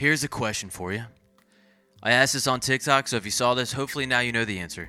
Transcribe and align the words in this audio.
Here's 0.00 0.24
a 0.24 0.28
question 0.28 0.70
for 0.70 0.94
you. 0.94 1.04
I 2.02 2.12
asked 2.12 2.32
this 2.32 2.46
on 2.46 2.60
TikTok, 2.60 3.06
so 3.06 3.18
if 3.18 3.26
you 3.26 3.30
saw 3.30 3.52
this, 3.52 3.70
hopefully 3.70 4.06
now 4.06 4.20
you 4.20 4.32
know 4.32 4.46
the 4.46 4.58
answer. 4.58 4.88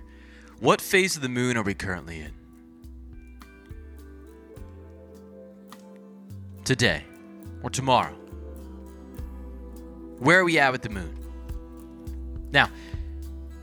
What 0.62 0.80
phase 0.80 1.18
of 1.18 1.22
the 1.22 1.28
moon 1.28 1.58
are 1.58 1.64
we 1.64 1.74
currently 1.74 2.22
in? 2.22 2.32
Today 6.64 7.04
or 7.62 7.70
tomorrow? 7.70 8.14
Where 10.20 10.40
are 10.40 10.46
we 10.46 10.58
at 10.60 10.72
with 10.72 10.82
the 10.82 10.88
moon? 10.88 11.14
Now, 12.54 12.70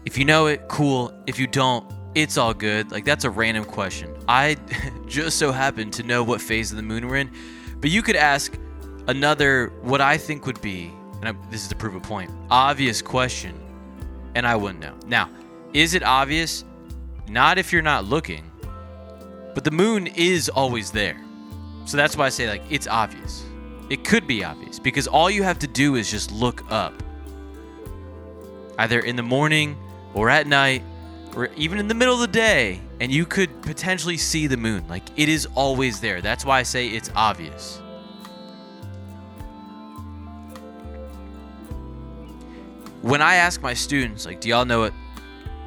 if 0.04 0.18
you 0.18 0.26
know 0.26 0.48
it, 0.48 0.68
cool. 0.68 1.14
If 1.26 1.38
you 1.38 1.46
don't, 1.46 1.90
it's 2.14 2.36
all 2.36 2.52
good. 2.52 2.92
Like, 2.92 3.06
that's 3.06 3.24
a 3.24 3.30
random 3.30 3.64
question. 3.64 4.14
I 4.28 4.58
just 5.06 5.38
so 5.38 5.50
happen 5.52 5.90
to 5.92 6.02
know 6.02 6.22
what 6.22 6.42
phase 6.42 6.72
of 6.72 6.76
the 6.76 6.82
moon 6.82 7.08
we're 7.08 7.16
in, 7.16 7.30
but 7.80 7.88
you 7.88 8.02
could 8.02 8.16
ask 8.16 8.52
another, 9.06 9.72
what 9.80 10.02
I 10.02 10.18
think 10.18 10.44
would 10.44 10.60
be, 10.60 10.92
and 11.20 11.28
I, 11.28 11.50
this 11.50 11.62
is 11.62 11.68
to 11.68 11.76
prove 11.76 11.94
a 11.94 12.00
point, 12.00 12.30
obvious 12.50 13.02
question, 13.02 13.54
and 14.34 14.46
I 14.46 14.56
wouldn't 14.56 14.80
know. 14.80 14.94
Now, 15.06 15.30
is 15.72 15.94
it 15.94 16.02
obvious? 16.02 16.64
Not 17.28 17.58
if 17.58 17.72
you're 17.72 17.82
not 17.82 18.04
looking, 18.04 18.50
but 19.54 19.64
the 19.64 19.70
moon 19.70 20.06
is 20.06 20.48
always 20.48 20.90
there. 20.90 21.20
So 21.84 21.96
that's 21.96 22.16
why 22.16 22.26
I 22.26 22.28
say, 22.28 22.48
like, 22.48 22.62
it's 22.70 22.86
obvious. 22.86 23.44
It 23.90 24.04
could 24.04 24.26
be 24.26 24.44
obvious 24.44 24.78
because 24.78 25.06
all 25.06 25.30
you 25.30 25.42
have 25.42 25.58
to 25.60 25.66
do 25.66 25.96
is 25.96 26.10
just 26.10 26.30
look 26.30 26.62
up. 26.70 26.94
Either 28.78 29.00
in 29.00 29.16
the 29.16 29.22
morning 29.22 29.76
or 30.14 30.30
at 30.30 30.46
night 30.46 30.82
or 31.34 31.50
even 31.56 31.78
in 31.78 31.88
the 31.88 31.94
middle 31.94 32.14
of 32.14 32.20
the 32.20 32.26
day, 32.26 32.80
and 33.00 33.12
you 33.12 33.26
could 33.26 33.62
potentially 33.62 34.16
see 34.16 34.46
the 34.46 34.56
moon. 34.56 34.86
Like, 34.88 35.04
it 35.16 35.28
is 35.28 35.46
always 35.54 36.00
there. 36.00 36.20
That's 36.20 36.44
why 36.44 36.58
I 36.58 36.62
say 36.62 36.88
it's 36.88 37.10
obvious. 37.14 37.80
When 43.02 43.22
I 43.22 43.36
ask 43.36 43.62
my 43.62 43.74
students, 43.74 44.26
like, 44.26 44.40
do 44.40 44.48
y'all 44.48 44.64
know 44.64 44.82
it? 44.82 44.92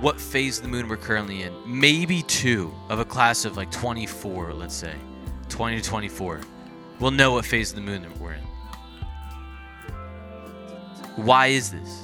What 0.01 0.19
phase 0.19 0.57
of 0.57 0.63
the 0.63 0.69
moon 0.69 0.89
we're 0.89 0.97
currently 0.97 1.43
in? 1.43 1.53
Maybe 1.65 2.23
two 2.23 2.73
of 2.89 2.99
a 2.99 3.05
class 3.05 3.45
of 3.45 3.55
like 3.55 3.71
24, 3.71 4.53
let's 4.53 4.75
say, 4.75 4.95
20 5.47 5.79
to 5.79 5.87
24, 5.87 6.41
will 6.99 7.11
know 7.11 7.31
what 7.31 7.45
phase 7.45 7.69
of 7.69 7.77
the 7.77 7.81
moon 7.83 8.05
we're 8.19 8.33
in. 8.33 8.41
Why 11.15 11.47
is 11.47 11.71
this? 11.71 12.03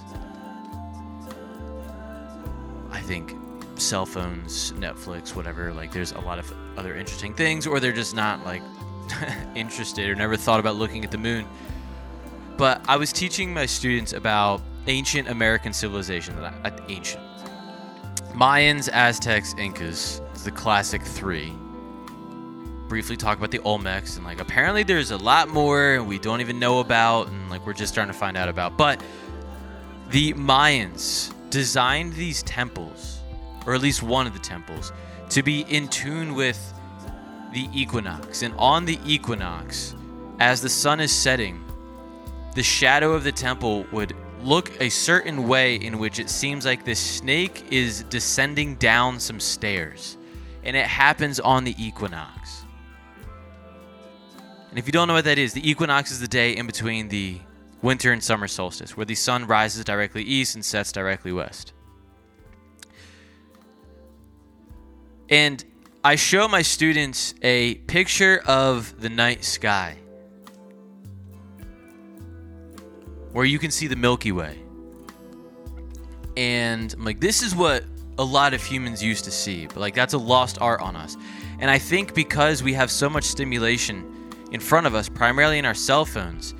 I 2.91 3.01
think 3.01 3.35
cell 3.75 4.05
phones, 4.05 4.71
Netflix, 4.73 5.35
whatever, 5.35 5.73
like 5.73 5.91
there's 5.91 6.13
a 6.13 6.19
lot 6.19 6.39
of 6.39 6.53
other 6.77 6.95
interesting 6.95 7.33
things, 7.33 7.67
or 7.67 7.81
they're 7.81 7.91
just 7.91 8.15
not 8.15 8.45
like 8.45 8.61
interested 9.55 10.09
or 10.09 10.15
never 10.15 10.37
thought 10.37 10.61
about 10.61 10.77
looking 10.77 11.03
at 11.03 11.11
the 11.11 11.17
moon. 11.17 11.45
But 12.55 12.81
I 12.87 12.95
was 12.95 13.11
teaching 13.11 13.53
my 13.53 13.65
students 13.65 14.13
about 14.13 14.61
ancient 14.87 15.29
American 15.29 15.73
civilization, 15.73 16.35
that 16.41 16.53
I, 16.63 16.69
uh, 16.69 16.79
ancient. 16.89 17.23
Mayans, 18.33 18.89
Aztecs, 18.89 19.55
Incas, 19.57 20.21
the 20.43 20.51
classic 20.51 21.01
three. 21.01 21.53
Briefly 22.87 23.17
talk 23.17 23.37
about 23.37 23.51
the 23.51 23.59
Olmecs, 23.59 24.15
and 24.15 24.25
like 24.25 24.39
apparently 24.39 24.83
there's 24.83 25.11
a 25.11 25.17
lot 25.17 25.49
more 25.49 26.01
we 26.03 26.19
don't 26.19 26.41
even 26.41 26.59
know 26.59 26.79
about, 26.79 27.27
and 27.27 27.49
like 27.49 27.65
we're 27.65 27.73
just 27.73 27.91
starting 27.91 28.13
to 28.13 28.17
find 28.17 28.37
out 28.37 28.47
about. 28.47 28.77
But 28.77 29.01
the 30.09 30.33
Mayans 30.33 31.33
designed 31.49 32.13
these 32.13 32.43
temples, 32.43 33.19
or 33.65 33.75
at 33.75 33.81
least 33.81 34.03
one 34.03 34.27
of 34.27 34.33
the 34.33 34.39
temples, 34.39 34.93
to 35.29 35.43
be 35.43 35.61
in 35.61 35.87
tune 35.89 36.35
with 36.35 36.73
the 37.53 37.67
equinox. 37.73 38.43
And 38.43 38.53
on 38.57 38.85
the 38.85 38.99
equinox, 39.05 39.95
as 40.39 40.61
the 40.61 40.69
sun 40.69 40.99
is 40.99 41.11
setting, 41.11 41.63
the 42.55 42.63
shadow 42.63 43.13
of 43.13 43.23
the 43.23 43.31
temple 43.31 43.85
would 43.91 44.15
look 44.47 44.71
a 44.79 44.87
certain 44.87 45.45
way 45.45 45.75
in 45.75 45.99
which 45.99 46.19
it 46.19 46.29
seems 46.29 46.65
like 46.65 46.85
this 46.85 46.99
snake 46.99 47.65
is 47.69 48.03
descending 48.03 48.75
down 48.75 49.19
some 49.19 49.41
stairs. 49.41 50.17
And 50.63 50.75
it 50.75 50.85
happens 50.85 51.41
on 51.41 51.65
the 51.65 51.75
equinox. 51.77 52.63
And 54.69 54.79
if 54.79 54.85
you 54.85 54.93
don't 54.93 55.09
know 55.09 55.15
what 55.15 55.25
that 55.25 55.37
is, 55.37 55.51
the 55.51 55.69
equinox 55.69 56.11
is 56.11 56.21
the 56.21 56.29
day 56.29 56.55
in 56.55 56.65
between 56.65 57.09
the 57.09 57.39
winter 57.81 58.13
and 58.13 58.23
summer 58.23 58.47
solstice, 58.47 58.95
where 58.95 59.05
the 59.05 59.15
sun 59.15 59.45
rises 59.47 59.83
directly 59.83 60.23
east 60.23 60.55
and 60.55 60.63
sets 60.63 60.93
directly 60.93 61.33
west. 61.33 61.73
And 65.29 65.63
I 66.05 66.15
show 66.15 66.47
my 66.47 66.61
students 66.61 67.33
a 67.41 67.75
picture 67.75 68.41
of 68.45 69.01
the 69.01 69.09
night 69.09 69.43
sky 69.43 69.97
where 73.37 73.45
you 73.45 73.59
can 73.59 73.69
see 73.69 73.85
the 73.85 73.95
Milky 73.95 74.31
Way. 74.31 74.57
And 76.35 76.91
I'm 76.93 77.05
like, 77.05 77.19
this 77.19 77.43
is 77.43 77.55
what 77.55 77.83
a 78.17 78.23
lot 78.23 78.55
of 78.55 78.63
humans 78.63 79.03
used 79.03 79.25
to 79.25 79.31
see, 79.31 79.67
but 79.67 79.77
like 79.77 79.93
that's 79.93 80.15
a 80.15 80.17
lost 80.17 80.59
art 80.59 80.81
on 80.81 80.95
us. 80.95 81.15
And 81.59 81.69
I 81.69 81.77
think 81.77 82.15
because 82.15 82.63
we 82.63 82.73
have 82.73 82.89
so 82.89 83.07
much 83.07 83.25
stimulation 83.25 84.33
in 84.51 84.59
front 84.59 84.87
of 84.87 84.95
us, 84.95 85.07
primarily 85.07 85.59
in 85.59 85.65
our 85.65 85.75
cell 85.75 86.03
phones, 86.03 86.55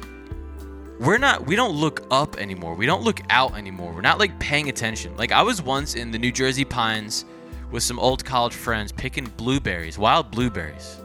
we're 0.99 1.17
not 1.17 1.47
we 1.47 1.55
don't 1.55 1.75
look 1.75 2.05
up 2.11 2.38
anymore. 2.38 2.75
We 2.75 2.85
don't 2.85 3.01
look 3.01 3.21
out 3.31 3.57
anymore. 3.57 3.91
We're 3.91 4.01
not 4.01 4.19
like 4.19 4.38
paying 4.39 4.69
attention. 4.69 5.17
Like 5.17 5.31
I 5.31 5.41
was 5.41 5.63
once 5.63 5.95
in 5.95 6.11
the 6.11 6.19
New 6.19 6.31
Jersey 6.31 6.63
Pines 6.63 7.25
with 7.71 7.81
some 7.81 7.97
old 7.97 8.23
college 8.23 8.53
friends 8.53 8.91
picking 8.91 9.25
blueberries, 9.35 9.97
wild 9.97 10.29
blueberries. 10.29 10.97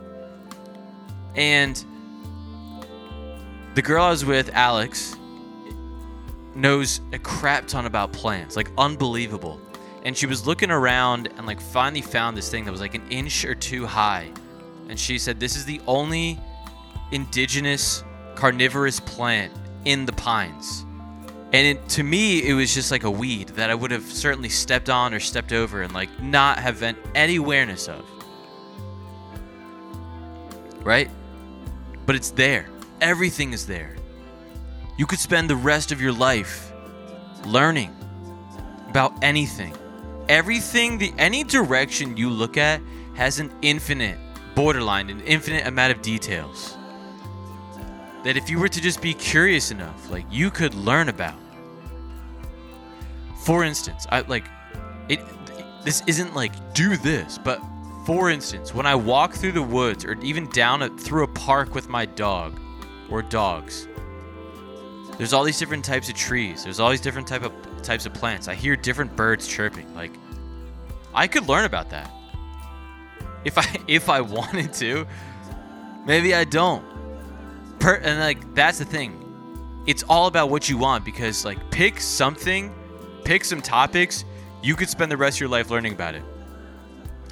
And 1.34 1.82
the 3.74 3.80
girl 3.80 4.04
I 4.04 4.10
was 4.10 4.22
with, 4.22 4.50
Alex, 4.52 5.16
knows 6.54 7.00
a 7.12 7.18
crap 7.18 7.66
ton 7.66 7.86
about 7.86 8.12
plants, 8.12 8.56
like 8.56 8.70
unbelievable. 8.78 9.60
And 10.04 10.16
she 10.16 10.26
was 10.26 10.46
looking 10.46 10.70
around 10.70 11.28
and 11.36 11.46
like 11.46 11.60
finally 11.60 12.02
found 12.02 12.36
this 12.36 12.50
thing 12.50 12.64
that 12.64 12.72
was 12.72 12.80
like 12.80 12.94
an 12.94 13.08
inch 13.10 13.44
or 13.44 13.54
two 13.54 13.86
high. 13.86 14.30
And 14.88 14.98
she 14.98 15.18
said, 15.18 15.38
This 15.38 15.56
is 15.56 15.64
the 15.64 15.80
only 15.86 16.38
indigenous 17.12 18.02
carnivorous 18.34 19.00
plant 19.00 19.52
in 19.84 20.06
the 20.06 20.12
pines. 20.12 20.84
And 21.52 21.66
it, 21.66 21.88
to 21.90 22.02
me, 22.02 22.48
it 22.48 22.54
was 22.54 22.72
just 22.72 22.90
like 22.90 23.04
a 23.04 23.10
weed 23.10 23.48
that 23.50 23.68
I 23.68 23.74
would 23.74 23.90
have 23.90 24.04
certainly 24.04 24.48
stepped 24.48 24.88
on 24.88 25.12
or 25.12 25.20
stepped 25.20 25.52
over 25.52 25.82
and 25.82 25.92
like 25.92 26.08
not 26.20 26.58
have 26.58 26.82
any 27.14 27.36
awareness 27.36 27.88
of. 27.88 28.04
Right? 30.82 31.10
But 32.06 32.16
it's 32.16 32.30
there. 32.30 32.68
Everything 33.00 33.52
is 33.52 33.66
there. 33.66 33.96
You 34.96 35.06
could 35.06 35.18
spend 35.18 35.48
the 35.48 35.56
rest 35.56 35.92
of 35.92 36.00
your 36.00 36.12
life 36.12 36.72
learning 37.44 37.96
about 38.88 39.12
anything. 39.22 39.74
Everything, 40.28 40.98
the 40.98 41.12
any 41.18 41.44
direction 41.44 42.16
you 42.16 42.28
look 42.28 42.56
at 42.56 42.80
has 43.14 43.40
an 43.40 43.52
infinite 43.62 44.18
borderline, 44.54 45.10
an 45.10 45.20
infinite 45.22 45.66
amount 45.66 45.92
of 45.92 46.02
details. 46.02 46.76
That 48.24 48.36
if 48.36 48.48
you 48.48 48.58
were 48.58 48.68
to 48.68 48.80
just 48.80 49.00
be 49.00 49.14
curious 49.14 49.70
enough, 49.70 50.10
like 50.10 50.26
you 50.30 50.50
could 50.50 50.74
learn 50.74 51.08
about. 51.08 51.34
For 53.44 53.64
instance, 53.64 54.06
I 54.10 54.20
like 54.20 54.44
it 55.08 55.20
this 55.84 56.02
isn't 56.06 56.34
like 56.34 56.52
do 56.74 56.96
this, 56.96 57.38
but 57.38 57.60
for 58.06 58.30
instance, 58.30 58.74
when 58.74 58.86
I 58.86 58.94
walk 58.94 59.34
through 59.34 59.52
the 59.52 59.62
woods 59.62 60.04
or 60.04 60.14
even 60.22 60.48
down 60.50 60.82
a, 60.82 60.88
through 60.90 61.24
a 61.24 61.28
park 61.28 61.74
with 61.74 61.88
my 61.88 62.04
dog 62.04 62.60
or 63.10 63.22
dogs, 63.22 63.88
there's 65.22 65.32
all 65.32 65.44
these 65.44 65.60
different 65.60 65.84
types 65.84 66.08
of 66.08 66.16
trees. 66.16 66.64
There's 66.64 66.80
all 66.80 66.90
these 66.90 67.00
different 67.00 67.28
type 67.28 67.44
of 67.44 67.52
types 67.84 68.06
of 68.06 68.12
plants. 68.12 68.48
I 68.48 68.56
hear 68.56 68.74
different 68.74 69.14
birds 69.14 69.46
chirping. 69.46 69.94
Like 69.94 70.10
I 71.14 71.28
could 71.28 71.48
learn 71.48 71.64
about 71.64 71.90
that. 71.90 72.10
If 73.44 73.56
I 73.56 73.78
if 73.86 74.08
I 74.08 74.20
wanted 74.20 74.72
to. 74.72 75.06
Maybe 76.04 76.34
I 76.34 76.42
don't. 76.42 76.84
Per, 77.78 77.94
and 77.98 78.18
like 78.18 78.52
that's 78.56 78.80
the 78.80 78.84
thing. 78.84 79.16
It's 79.86 80.02
all 80.08 80.26
about 80.26 80.50
what 80.50 80.68
you 80.68 80.76
want 80.76 81.04
because 81.04 81.44
like 81.44 81.70
pick 81.70 82.00
something, 82.00 82.74
pick 83.22 83.44
some 83.44 83.62
topics, 83.62 84.24
you 84.60 84.74
could 84.74 84.88
spend 84.88 85.08
the 85.08 85.16
rest 85.16 85.36
of 85.36 85.42
your 85.42 85.50
life 85.50 85.70
learning 85.70 85.92
about 85.92 86.16
it. 86.16 86.24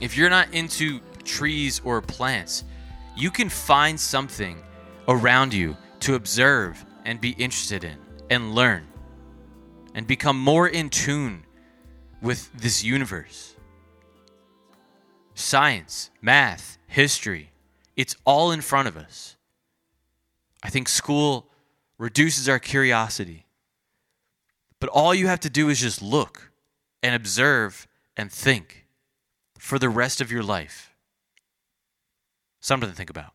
If 0.01 0.17
you're 0.17 0.31
not 0.31 0.55
into 0.55 1.01
trees 1.25 1.81
or 1.83 2.01
plants, 2.01 2.63
you 3.17 3.33
can 3.33 3.49
find 3.49 3.99
something 3.99 4.63
around 5.09 5.53
you 5.53 5.77
to 5.99 6.15
observe 6.15 6.87
and 7.05 7.21
be 7.21 7.31
interested 7.31 7.85
in 7.85 7.97
and 8.31 8.55
learn 8.55 8.87
and 9.95 10.07
become 10.07 10.39
more 10.39 10.69
in 10.69 10.89
tune 10.89 11.45
with 12.23 12.51
this 12.53 12.85
universe. 12.85 13.57
Science, 15.35 16.11
math, 16.21 16.79
history, 16.87 17.51
it's 17.97 18.17
all 18.25 18.51
in 18.53 18.61
front 18.61 18.89
of 18.89 18.97
us. 18.97 19.37
I 20.63 20.71
think 20.71 20.89
school 20.89 21.49
reduces 21.99 22.49
our 22.49 22.59
curiosity. 22.59 23.47
But 24.79 24.91
all 24.91 25.15
you 25.15 25.27
have 25.27 25.41
to 25.41 25.51
do 25.51 25.69
is 25.69 25.81
just 25.81 26.01
look 26.03 26.51
and 27.03 27.15
observe 27.15 27.87
and 28.17 28.31
think 28.31 28.87
for 29.59 29.79
the 29.79 29.89
rest 29.89 30.21
of 30.21 30.31
your 30.33 30.43
life. 30.43 30.95
Something 32.61 32.91
to 32.91 32.97
think 32.97 33.11
about. 33.11 33.33